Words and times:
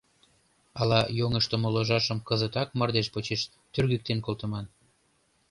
Ала 0.79 1.01
йоҥыштымо 1.17 1.69
ложашым 1.75 2.19
кызытак 2.27 2.69
мардеж 2.79 3.07
почеш 3.13 3.41
тӱргыктен 3.73 4.19
колтыман? 4.25 4.65